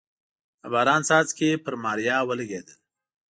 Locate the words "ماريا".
1.83-2.17